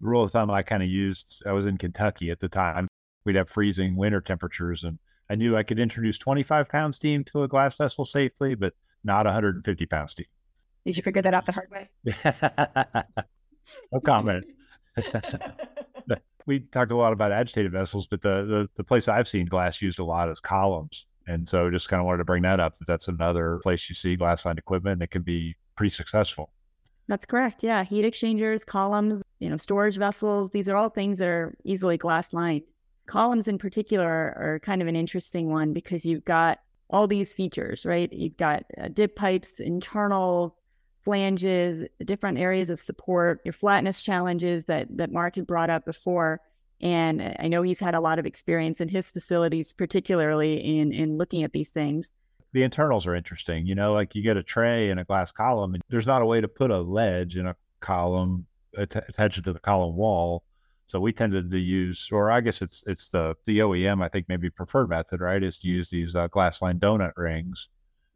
[0.00, 2.88] The rule of thumb I kind of used, I was in Kentucky at the time.
[3.24, 4.98] We'd have freezing winter temperatures, and
[5.32, 9.24] I knew I could introduce 25 pound steam to a glass vessel safely, but not
[9.24, 10.26] 150 pound steam.
[10.84, 11.88] Did you figure that out the hard way?
[13.92, 14.44] no comment.
[16.46, 19.80] we talked a lot about agitated vessels, but the, the, the place I've seen glass
[19.80, 21.06] used a lot is columns.
[21.26, 23.94] And so just kind of wanted to bring that up that that's another place you
[23.94, 26.50] see glass lined equipment that can be pretty successful.
[27.08, 27.62] That's correct.
[27.62, 27.84] Yeah.
[27.84, 32.34] Heat exchangers, columns, you know, storage vessels, these are all things that are easily glass
[32.34, 32.64] lined.
[33.06, 36.60] Columns in particular are, kind of an interesting one because you've got
[36.90, 38.12] all these features, right?
[38.12, 40.56] You've got uh, dip pipes, internal
[41.02, 46.40] flanges, different areas of support, your flatness challenges that that Marc had brought up before.
[46.80, 51.18] And I know he's had a lot of experience in his facilities, particularly in in
[51.18, 52.12] looking at these things.
[52.52, 53.66] The internals are interesting.
[53.66, 56.26] You know, like you get a tray and a glass column, and there's not a
[56.26, 60.44] way to put a ledge in a column attach it to the column wall.
[60.86, 64.28] So we tended to use, or I guess it's it's the the OEM I think
[64.28, 65.42] maybe preferred method, right?
[65.42, 67.68] Is to use these uh, glass line donut rings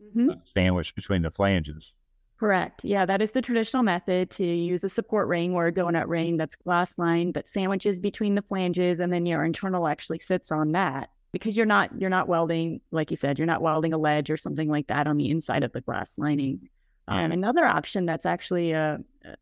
[0.02, 0.30] mm-hmm.
[0.30, 1.94] uh, sandwiched between the flanges.
[2.38, 2.84] Correct.
[2.84, 6.36] Yeah, that is the traditional method to use a support ring or a donut ring
[6.36, 10.72] that's glass lined, but sandwiches between the flanges, and then your internal actually sits on
[10.72, 14.30] that because you're not you're not welding, like you said, you're not welding a ledge
[14.30, 16.68] or something like that on the inside of the glass lining.
[17.08, 18.98] Um, another option that's actually uh,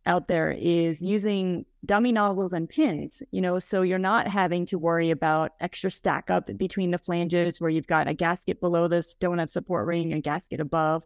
[0.07, 3.23] out there is using dummy nozzles and pins.
[3.31, 7.61] You know, so you're not having to worry about extra stack up between the flanges
[7.61, 11.05] where you've got a gasket below this donut support ring, a gasket above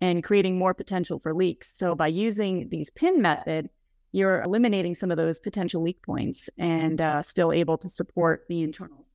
[0.00, 1.72] and creating more potential for leaks.
[1.76, 3.68] So by using these pin method,
[4.12, 8.62] you're eliminating some of those potential leak points and uh, still able to support the
[8.62, 9.06] internal.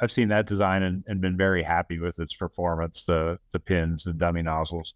[0.00, 4.04] I've seen that design and, and, been very happy with its performance, the the pins
[4.06, 4.94] and dummy nozzles.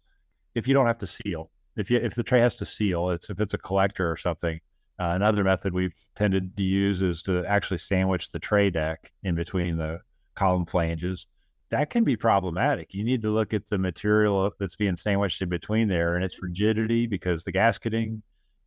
[0.53, 3.29] If you don't have to seal, if you if the tray has to seal, it's
[3.29, 4.59] if it's a collector or something.
[4.99, 9.33] Uh, another method we've tended to use is to actually sandwich the tray deck in
[9.33, 9.99] between the
[10.35, 11.25] column flanges
[11.71, 12.93] that can be problematic.
[12.93, 16.35] You need to look at the material that's being sandwiched in between there and its
[16.35, 16.47] mm-hmm.
[16.47, 18.21] rigidity because the gasketing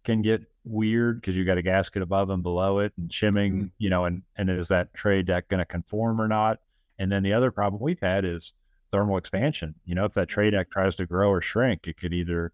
[0.04, 3.66] can get weird because you've got a gasket above and below it and shimming, mm-hmm.
[3.78, 6.60] you know, and, and is that tray deck going to conform or not?
[6.98, 8.54] And then the other problem we've had is
[8.90, 9.74] thermal expansion.
[9.84, 12.52] You know, if that tray deck tries to grow or shrink, it could either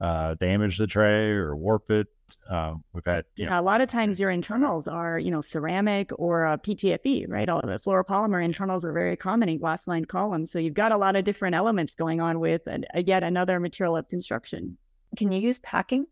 [0.00, 2.06] uh, damage the tray or warp it.
[2.48, 5.40] Um, we've had, you know, Yeah, a lot of times your internals are, you know,
[5.40, 7.48] ceramic or uh, PTFE, right?
[7.48, 10.52] All of the fluoropolymer internals are very common in glass lined columns.
[10.52, 13.58] So you've got a lot of different elements going on with, and uh, yet another
[13.60, 14.76] material of construction.
[15.16, 16.06] Can you use packing?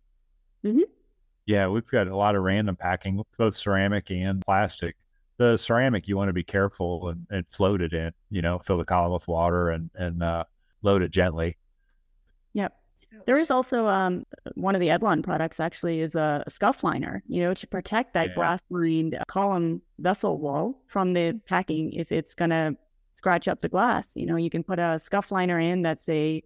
[1.47, 4.97] yeah, we've got a lot of random packing, both ceramic and plastic.
[5.39, 8.78] The ceramic, you want to be careful and, and float it in, you know, fill
[8.78, 10.45] the column with water and, and uh,
[10.82, 11.57] load it gently.
[13.26, 17.40] There is also um, one of the Edlon products actually is a scuff liner, you
[17.42, 18.34] know, to protect that Yeah.
[18.34, 22.76] glass lined column vessel wall from the packing if it's going to
[23.16, 24.12] scratch up the glass.
[24.14, 26.42] You know, you can put a scuff liner in that's a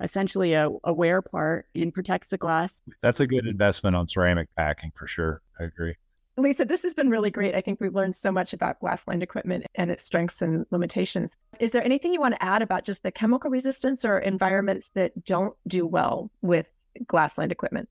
[0.00, 2.82] essentially a, a wear part and protects the glass.
[3.02, 5.42] That's a good investment on ceramic packing for sure.
[5.58, 5.94] I agree.
[6.38, 7.54] Lisa, this has been really great.
[7.56, 11.36] I think we've learned so much about glass lined equipment and its strengths and limitations.
[11.58, 15.24] Is there anything you want to add about just the chemical resistance or environments that
[15.24, 16.66] don't do well with
[17.08, 17.88] glass lined equipment?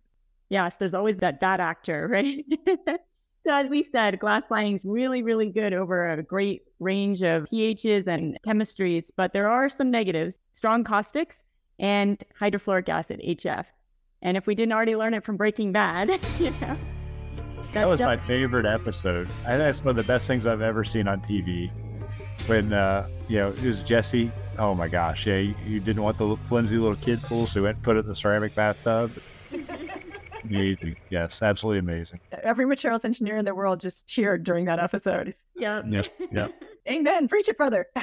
[0.49, 2.45] Yes, there's always that bad actor, right?
[3.45, 7.43] so as we said, glass lining is really, really good over a great range of
[7.49, 11.43] pHs and chemistries, but there are some negatives, strong caustics
[11.79, 13.65] and hydrofluoric acid, HF.
[14.21, 16.77] And if we didn't already learn it from Breaking Bad, you know,
[17.73, 19.27] That was my favorite episode.
[19.43, 21.69] I think that's one of the best things I've ever seen on TV.
[22.47, 24.31] When uh, you know, it was Jesse.
[24.57, 27.63] Oh my gosh, yeah, you, you didn't want the flimsy little kid pool, so he
[27.63, 29.11] went and put it in the ceramic bathtub.
[30.49, 30.95] amazing.
[31.09, 32.19] Yes, absolutely amazing.
[32.43, 35.35] Every materials engineer in the world just cheered during that episode.
[35.55, 35.81] yeah.
[35.85, 36.63] Yep, yep.
[36.89, 37.27] Amen.
[37.27, 37.87] Preach it, brother.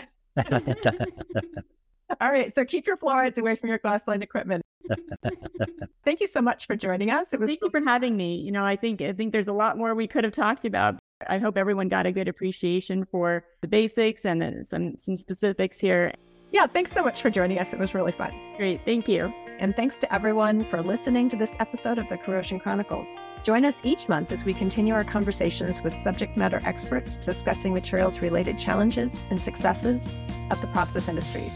[2.20, 2.52] All right.
[2.52, 4.62] So keep your fluorides away from your glass lined equipment.
[6.04, 7.32] Thank you so much for joining us.
[7.32, 8.36] It was Thank you for having me.
[8.36, 10.98] You know, I think I think there's a lot more we could have talked about.
[11.28, 15.78] I hope everyone got a good appreciation for the basics and then some some specifics
[15.78, 16.12] here.
[16.52, 17.72] yeah, thanks so much for joining us.
[17.72, 18.32] It was really fun.
[18.56, 19.32] Great, thank you.
[19.58, 23.06] And thanks to everyone for listening to this episode of the Corrosion Chronicles.
[23.44, 28.20] Join us each month as we continue our conversations with subject matter experts discussing materials
[28.20, 30.10] related challenges and successes
[30.50, 31.52] of the process industries.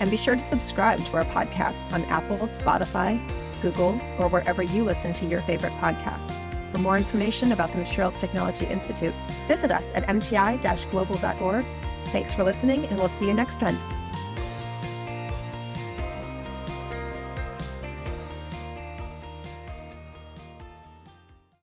[0.00, 3.20] And be sure to subscribe to our podcast on Apple, Spotify,
[3.62, 6.32] Google, or wherever you listen to your favorite podcasts.
[6.72, 9.14] For more information about the Materials Technology Institute,
[9.48, 11.64] visit us at mti global.org.
[12.06, 13.78] Thanks for listening, and we'll see you next time.